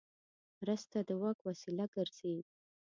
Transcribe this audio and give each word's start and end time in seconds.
مرسته 0.59 0.97
د 1.07 1.09
واک 1.21 1.39
وسیله 1.47 1.85
ګرځي. 1.93 2.35